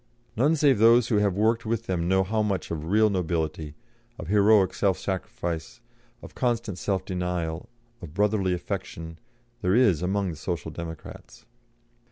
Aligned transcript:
None 0.35 0.55
save 0.55 0.79
those 0.79 1.09
who 1.09 1.17
have 1.19 1.35
worked 1.35 1.63
with 1.63 1.85
them 1.85 2.07
know 2.07 2.23
how 2.23 2.41
much 2.41 2.71
of 2.71 2.85
real 2.87 3.11
nobility, 3.11 3.75
of 4.17 4.29
heroic 4.29 4.73
self 4.73 4.97
sacrifice, 4.97 5.79
of 6.23 6.33
constant 6.33 6.79
self 6.79 7.05
denial, 7.05 7.69
of 8.01 8.15
brotherly 8.15 8.55
affection, 8.55 9.19
there 9.61 9.75
is 9.75 10.01
among 10.01 10.31
the 10.31 10.37
Social 10.37 10.71
Democrats. 10.71 11.45